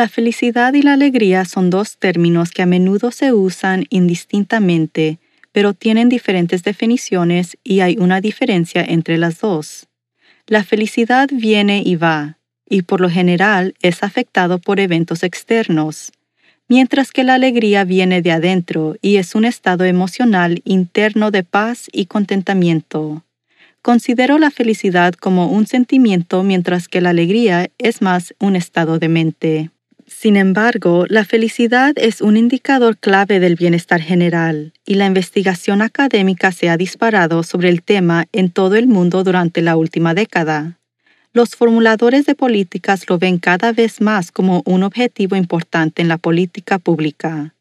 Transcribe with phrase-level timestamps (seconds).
[0.00, 5.18] La felicidad y la alegría son dos términos que a menudo se usan indistintamente,
[5.52, 9.88] pero tienen diferentes definiciones y hay una diferencia entre las dos.
[10.46, 16.12] La felicidad viene y va, y por lo general es afectado por eventos externos,
[16.66, 21.90] mientras que la alegría viene de adentro y es un estado emocional interno de paz
[21.92, 23.22] y contentamiento.
[23.82, 29.08] Considero la felicidad como un sentimiento mientras que la alegría es más un estado de
[29.10, 29.70] mente.
[30.10, 36.50] Sin embargo, la felicidad es un indicador clave del bienestar general, y la investigación académica
[36.52, 40.78] se ha disparado sobre el tema en todo el mundo durante la última década.
[41.32, 46.18] Los formuladores de políticas lo ven cada vez más como un objetivo importante en la
[46.18, 47.54] política pública.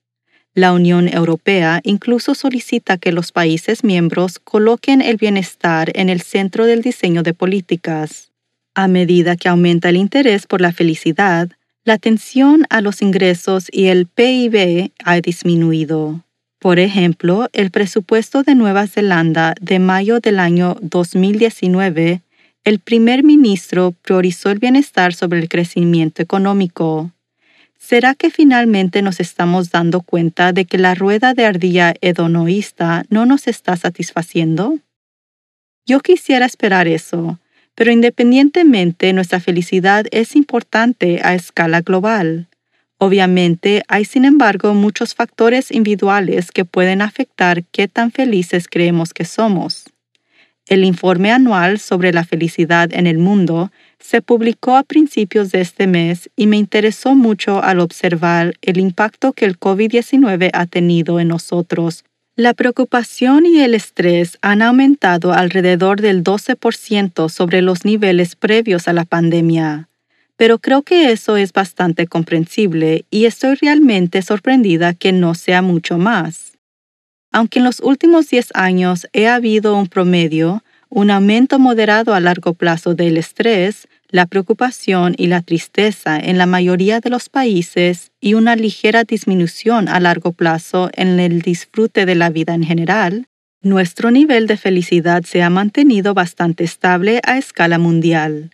[0.55, 6.65] La Unión Europea incluso solicita que los países miembros coloquen el bienestar en el centro
[6.65, 8.31] del diseño de políticas.
[8.73, 11.49] A medida que aumenta el interés por la felicidad,
[11.83, 16.23] la atención a los ingresos y el PIB ha disminuido.
[16.59, 22.21] Por ejemplo, el presupuesto de Nueva Zelanda de mayo del año 2019,
[22.65, 27.11] el primer ministro priorizó el bienestar sobre el crecimiento económico.
[27.77, 33.25] ¿Será que finalmente nos estamos dando cuenta de que la rueda de ardilla hedonoísta no
[33.25, 34.77] nos está satisfaciendo?
[35.85, 37.39] Yo quisiera esperar eso,
[37.79, 42.49] pero independientemente, nuestra felicidad es importante a escala global.
[42.97, 49.23] Obviamente, hay sin embargo muchos factores individuales que pueden afectar qué tan felices creemos que
[49.23, 49.85] somos.
[50.65, 55.87] El informe anual sobre la felicidad en el mundo se publicó a principios de este
[55.87, 61.29] mes y me interesó mucho al observar el impacto que el COVID-19 ha tenido en
[61.29, 62.03] nosotros
[62.39, 68.93] la preocupación y el estrés han aumentado alrededor del 12% sobre los niveles previos a
[68.93, 69.89] la pandemia,
[70.37, 75.97] pero creo que eso es bastante comprensible y estoy realmente sorprendida que no sea mucho
[75.97, 76.53] más.
[77.33, 82.53] Aunque en los últimos 10 años he habido un promedio, un aumento moderado a largo
[82.55, 88.33] plazo del estrés, la preocupación y la tristeza en la mayoría de los países y
[88.33, 93.27] una ligera disminución a largo plazo en el disfrute de la vida en general,
[93.61, 98.51] nuestro nivel de felicidad se ha mantenido bastante estable a escala mundial.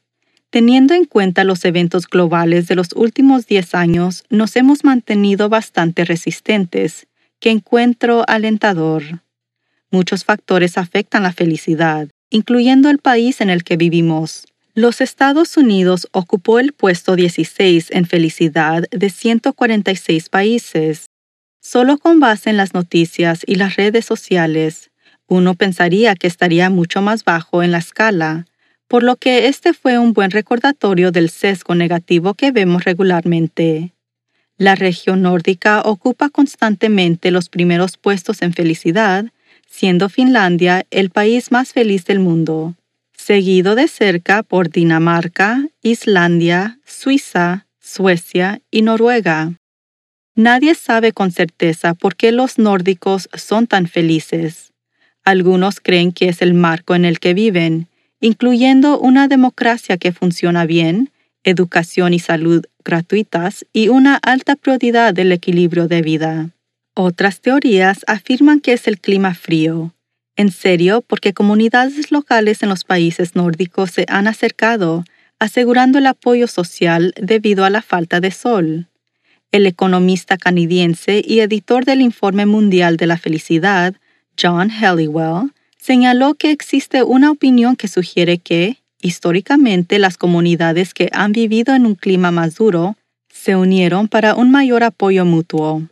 [0.50, 6.06] Teniendo en cuenta los eventos globales de los últimos 10 años, nos hemos mantenido bastante
[6.06, 7.08] resistentes,
[7.40, 9.04] que encuentro alentador.
[9.92, 16.10] Muchos factores afectan la felicidad, incluyendo el país en el que vivimos, los Estados Unidos
[16.12, 21.06] ocupó el puesto 16 en felicidad de 146 países.
[21.62, 24.92] Solo con base en las noticias y las redes sociales,
[25.28, 28.48] uno pensaría que estaría mucho más bajo en la escala,
[28.90, 33.94] por lo que este fue un buen recordatorio del sesgo negativo que vemos regularmente.
[34.58, 39.28] La región nórdica ocupa constantemente los primeros puestos en felicidad,
[39.78, 42.76] siendo Finlandia el país más feliz del mundo
[43.18, 49.54] seguido de cerca por Dinamarca, Islandia, Suiza, Suecia y Noruega.
[50.36, 54.74] Nadie sabe con certeza por qué los nórdicos son tan felices.
[55.24, 57.88] Algunos creen que es el marco en el que viven,
[58.22, 61.10] incluyendo una democracia que funciona bien,
[61.44, 66.50] educación y salud gratuitas y una alta prioridad del equilibrio de vida.
[66.98, 69.94] Otras teorías afirman que es el clima frío,
[70.38, 75.04] en serio, porque comunidades locales en los países nórdicos se han acercado,
[75.38, 78.88] asegurando el apoyo social debido a la falta de sol.
[79.52, 83.94] El economista canadiense y editor del Informe Mundial de la Felicidad,
[84.42, 91.34] John Helliwell, señaló que existe una opinión que sugiere que, históricamente, las comunidades que han
[91.34, 92.96] vivido en un clima más duro
[93.28, 95.84] se unieron para un mayor apoyo mutuo.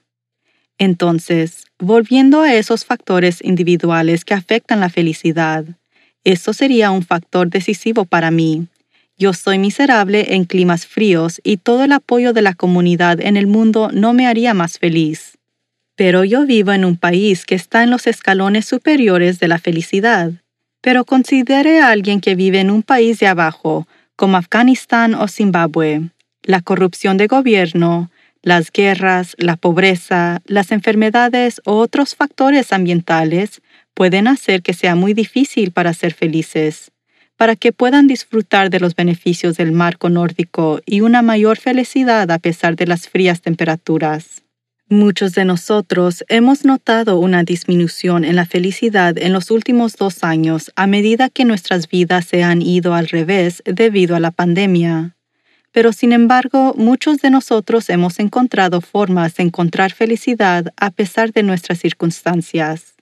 [0.78, 5.66] Entonces, volviendo a esos factores individuales que afectan la felicidad,
[6.24, 8.68] eso sería un factor decisivo para mí.
[9.18, 13.48] Yo soy miserable en climas fríos y todo el apoyo de la comunidad en el
[13.48, 15.38] mundo no me haría más feliz.
[15.96, 20.32] Pero yo vivo en un país que está en los escalones superiores de la felicidad.
[20.82, 26.10] Pero considere a alguien que vive en un país de abajo, como Afganistán o Zimbabue.
[26.42, 28.10] La corrupción de gobierno,
[28.44, 33.62] las guerras, la pobreza, las enfermedades o otros factores ambientales
[33.94, 36.92] pueden hacer que sea muy difícil para ser felices,
[37.38, 42.38] para que puedan disfrutar de los beneficios del marco nórdico y una mayor felicidad a
[42.38, 44.44] pesar de las frías temperaturas.
[44.90, 50.72] Muchos de nosotros hemos notado una disminución en la felicidad en los últimos dos años
[50.76, 55.16] a medida que nuestras vidas se han ido al revés debido a la pandemia.
[55.74, 61.44] Pero sin embargo, muchos de nosotros hemos encontrado formas de encontrar felicidad a pesar de
[61.44, 62.94] nuestras circunstancias.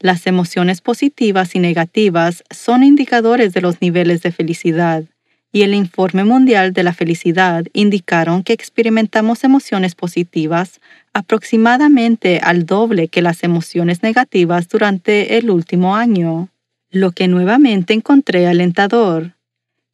[0.00, 5.04] Las emociones positivas y negativas son indicadores de los niveles de felicidad
[5.52, 10.80] y el Informe Mundial de la Felicidad indicaron que experimentamos emociones positivas
[11.12, 16.48] aproximadamente al doble que las emociones negativas durante el último año,
[16.90, 19.34] lo que nuevamente encontré alentador.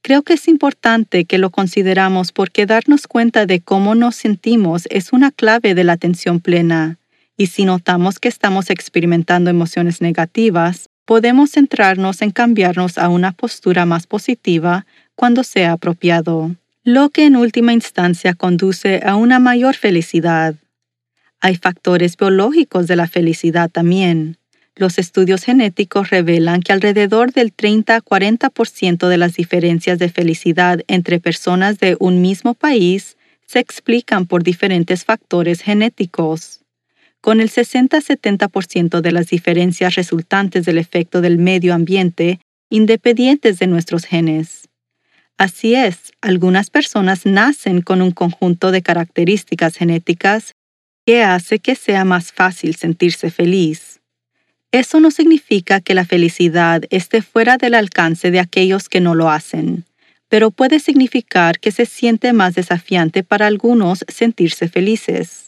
[0.03, 5.13] Creo que es importante que lo consideramos porque darnos cuenta de cómo nos sentimos es
[5.13, 6.99] una clave de la atención plena,
[7.37, 13.87] y si notamos que estamos experimentando emociones negativas, podemos centrarnos en cambiarnos a una postura
[13.87, 16.55] más positiva cuando sea apropiado,
[16.85, 20.55] lo que en última instancia conduce a una mayor felicidad.
[21.41, 24.37] Hay factores biológicos de la felicidad también.
[24.79, 31.81] Los estudios genéticos revelan que alrededor del 30-40% de las diferencias de felicidad entre personas
[31.81, 36.61] de un mismo país se explican por diferentes factores genéticos,
[37.21, 42.39] con el 60-70% de las diferencias resultantes del efecto del medio ambiente
[42.71, 44.69] independientes de nuestros genes.
[45.39, 50.53] Así es, algunas personas nacen con un conjunto de características genéticas
[51.05, 53.98] que hace que sea más fácil sentirse feliz.
[54.71, 59.31] Eso no significa que la felicidad esté fuera del alcance de aquellos que no lo
[59.31, 59.85] hacen,
[60.29, 65.47] pero puede significar que se siente más desafiante para algunos sentirse felices.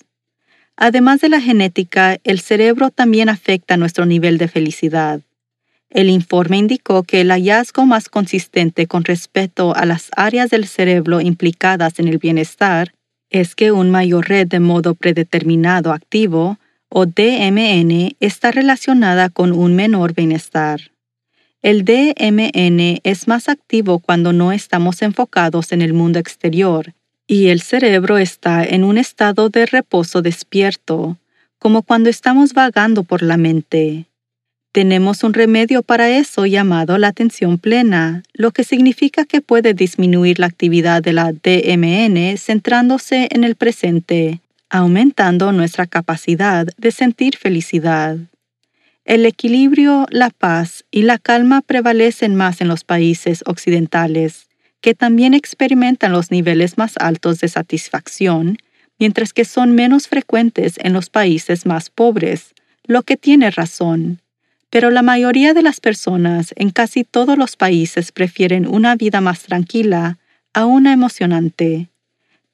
[0.75, 5.21] Además de la genética, el cerebro también afecta nuestro nivel de felicidad.
[5.91, 11.21] El informe indicó que el hallazgo más consistente con respecto a las áreas del cerebro
[11.21, 12.95] implicadas en el bienestar
[13.29, 16.59] es que un mayor red de modo predeterminado activo,
[16.91, 20.91] o DMN, está relacionada con un menor bienestar.
[21.63, 26.95] El DMN es más activo cuando no estamos enfocados en el mundo exterior
[27.27, 31.17] y el cerebro está en un estado de reposo despierto,
[31.59, 34.07] como cuando estamos vagando por la mente.
[34.73, 40.39] Tenemos un remedio para eso llamado la atención plena, lo que significa que puede disminuir
[40.39, 44.41] la actividad de la DMN centrándose en el presente,
[44.71, 48.17] aumentando nuestra capacidad de sentir felicidad.
[49.05, 54.49] El equilibrio, la paz y la calma prevalecen más en los países occidentales,
[54.81, 58.57] que también experimentan los niveles más altos de satisfacción,
[58.99, 64.21] mientras que son menos frecuentes en los países más pobres, lo que tiene razón
[64.71, 69.43] pero la mayoría de las personas en casi todos los países prefieren una vida más
[69.43, 70.19] tranquila
[70.55, 71.89] a una emocionante.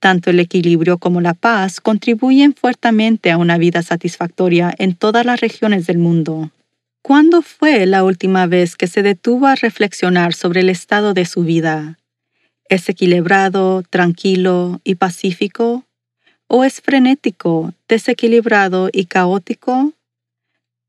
[0.07, 5.41] Tanto el equilibrio como la paz contribuyen fuertemente a una vida satisfactoria en todas las
[5.41, 6.53] regiones del mundo.
[7.03, 11.43] ¿Cuándo fue la última vez que se detuvo a reflexionar sobre el estado de su
[11.43, 11.99] vida?
[12.69, 15.83] ¿Es equilibrado, tranquilo y pacífico?
[16.47, 19.93] ¿O es frenético, desequilibrado y caótico?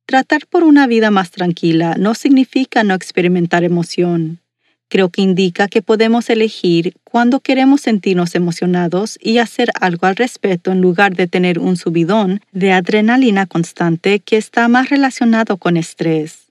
[0.06, 4.42] Tratar por una vida más tranquila no significa no experimentar emoción.
[4.90, 10.72] Creo que indica que podemos elegir cuándo queremos sentirnos emocionados y hacer algo al respecto
[10.72, 16.48] en lugar de tener un subidón de adrenalina constante que está más relacionado con estrés.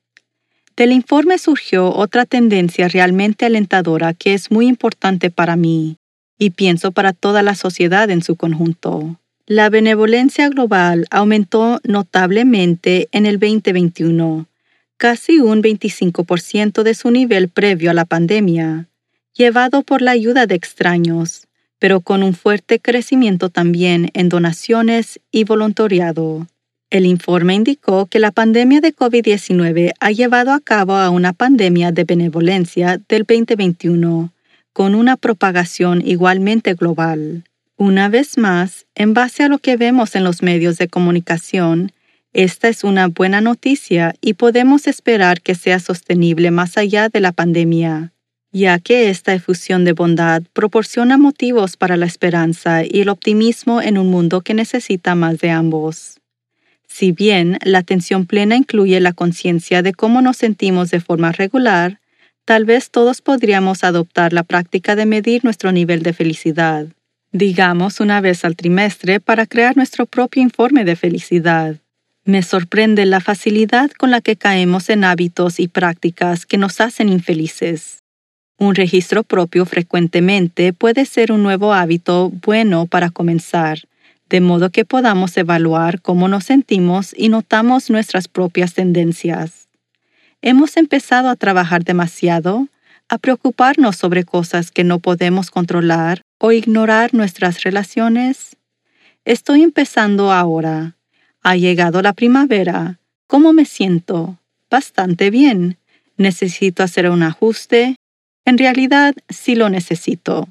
[0.76, 5.97] Del informe surgió otra tendencia realmente alentadora que es muy importante para mí,
[6.38, 9.19] y pienso para toda la sociedad en su conjunto.
[9.47, 14.47] La benevolencia global aumentó notablemente en el 2021,
[14.97, 18.88] casi un 25% de su nivel previo a la pandemia,
[19.35, 21.47] llevado por la ayuda de extraños,
[21.79, 26.47] pero con un fuerte crecimiento también en donaciones y voluntariado.
[26.88, 31.93] El informe indicó que la pandemia de COVID-19 ha llevado a cabo a una pandemia
[31.93, 34.33] de benevolencia del 2021,
[34.73, 37.45] con una propagación igualmente global.
[37.76, 41.93] Una vez más, en base a lo que vemos en los medios de comunicación,
[42.37, 47.33] esta es una buena noticia y podemos esperar que sea sostenible más allá de la
[47.33, 48.12] pandemia,
[48.52, 53.97] ya que esta efusión de bondad proporciona motivos para la esperanza y el optimismo en
[53.97, 56.21] un mundo que necesita más de ambos.
[56.87, 62.00] Si bien la atención plena incluye la conciencia de cómo nos sentimos de forma regular,
[62.45, 66.88] tal vez todos podríamos adoptar la práctica de medir nuestro nivel de felicidad
[67.33, 71.76] digamos una vez al trimestre, para crear nuestro propio informe de felicidad.
[72.26, 77.09] Me sorprende la facilidad con la que caemos en hábitos y prácticas que nos hacen
[77.09, 78.02] infelices.
[78.59, 83.78] Un registro propio frecuentemente puede ser un nuevo hábito bueno para comenzar,
[84.28, 89.68] de modo que podamos evaluar cómo nos sentimos y notamos nuestras propias tendencias.
[90.42, 92.66] ¿Hemos empezado a trabajar demasiado?
[93.09, 98.56] ¿A preocuparnos sobre cosas que no podemos controlar o ignorar nuestras relaciones?
[99.25, 100.96] Estoy empezando ahora.
[101.49, 102.99] Ha llegado la primavera.
[103.29, 104.41] ¿Cómo me siento?
[104.69, 105.79] Bastante bien.
[106.17, 107.95] ¿Necesito hacer un ajuste?
[108.45, 110.49] En realidad, sí lo necesito.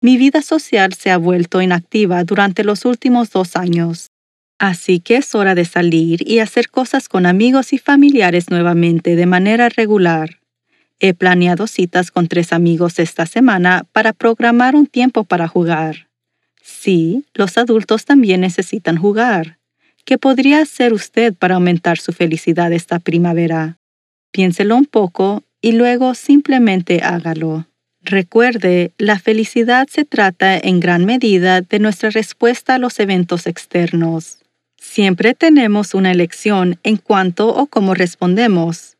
[0.00, 4.12] Mi vida social se ha vuelto inactiva durante los últimos dos años.
[4.58, 9.26] Así que es hora de salir y hacer cosas con amigos y familiares nuevamente de
[9.26, 10.38] manera regular.
[11.00, 16.08] He planeado citas con tres amigos esta semana para programar un tiempo para jugar.
[16.62, 19.59] Sí, los adultos también necesitan jugar.
[20.04, 23.78] ¿Qué podría hacer usted para aumentar su felicidad esta primavera?
[24.32, 27.66] Piénselo un poco y luego simplemente hágalo.
[28.02, 34.38] Recuerde, la felicidad se trata en gran medida de nuestra respuesta a los eventos externos.
[34.78, 38.96] Siempre tenemos una elección en cuanto o cómo respondemos.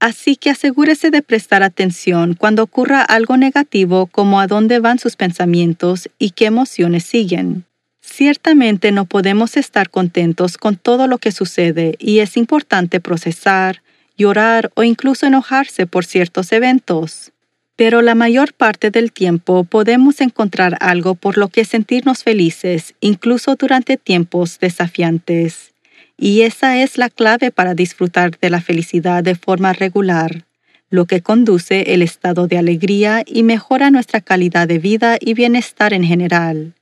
[0.00, 5.14] Así que asegúrese de prestar atención cuando ocurra algo negativo como a dónde van sus
[5.14, 7.64] pensamientos y qué emociones siguen.
[8.12, 13.82] Ciertamente no podemos estar contentos con todo lo que sucede y es importante procesar,
[14.18, 17.30] llorar o incluso enojarse por ciertos eventos.
[17.76, 23.54] Pero la mayor parte del tiempo podemos encontrar algo por lo que sentirnos felices, incluso
[23.54, 25.72] durante tiempos desafiantes.
[26.18, 30.44] Y esa es la clave para disfrutar de la felicidad de forma regular,
[30.90, 35.94] lo que conduce el estado de alegría y mejora nuestra calidad de vida y bienestar
[35.94, 36.74] en general.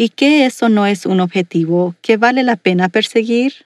[0.00, 3.66] ¿Y que eso no es un objetivo que vale la pena perseguir?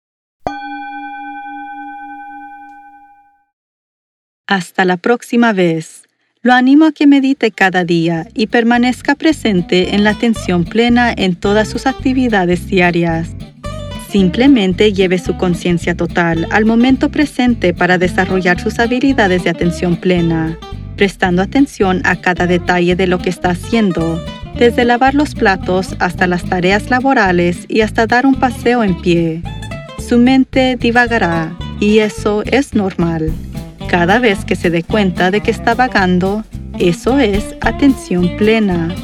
[4.49, 6.03] Hasta la próxima vez.
[6.43, 11.37] Lo animo a que medite cada día y permanezca presente en la atención plena en
[11.37, 13.29] todas sus actividades diarias.
[14.11, 20.59] Simplemente lleve su conciencia total al momento presente para desarrollar sus habilidades de atención plena,
[20.97, 24.23] prestando atención a cada detalle de lo que está haciendo,
[24.59, 29.43] desde lavar los platos hasta las tareas laborales y hasta dar un paseo en pie.
[29.99, 33.33] Su mente divagará y eso es normal.
[33.89, 36.45] Cada vez que se dé cuenta de que está vagando,
[36.79, 38.95] eso es atención plena.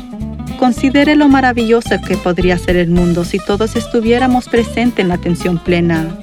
[0.58, 5.58] Considere lo maravilloso que podría ser el mundo si todos estuviéramos presentes en la atención
[5.58, 6.16] plena.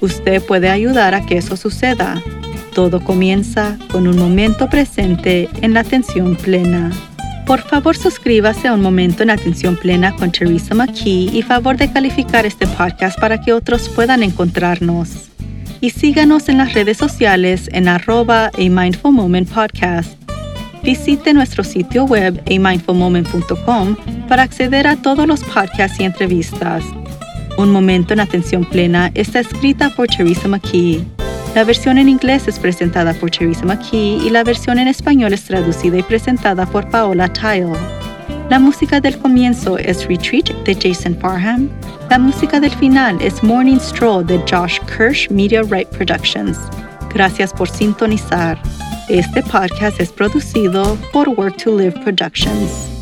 [0.00, 2.20] Usted puede ayudar a que eso suceda.
[2.74, 6.90] Todo comienza con un momento presente en la atención plena.
[7.46, 11.92] Por favor, suscríbase a Un Momento en Atención Plena con Teresa McKee y favor de
[11.92, 15.30] calificar este podcast para que otros puedan encontrarnos.
[15.80, 20.24] Y síganos en las redes sociales en arroba a Mindful Moment Podcast
[20.84, 23.96] Visite nuestro sitio web amindfulmoment.com
[24.28, 26.84] para acceder a todos los podcasts y entrevistas.
[27.56, 31.13] Un momento en atención plena está escrita por Teresa McKee.
[31.54, 35.44] La versión en inglés es presentada por Teresa McKee y la versión en español es
[35.44, 37.78] traducida y presentada por Paola Tile.
[38.50, 41.70] La música del comienzo es Retreat de Jason Farham.
[42.10, 46.58] La música del final es Morning Stroll de Josh Kirsch Media Right Productions.
[47.14, 48.60] Gracias por sintonizar.
[49.08, 52.93] Este podcast es producido por Work to Live Productions.